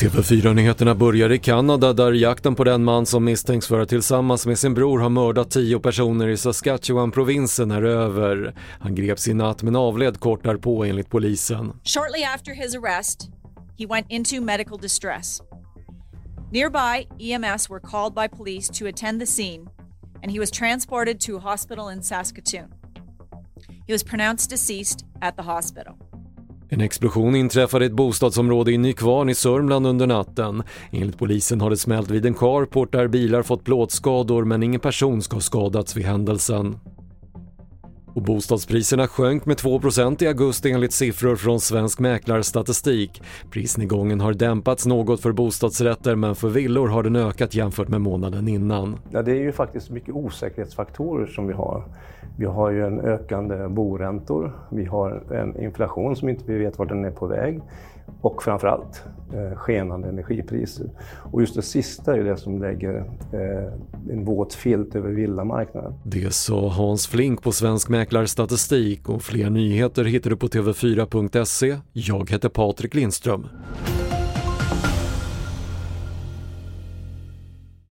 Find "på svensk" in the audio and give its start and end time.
67.42-67.88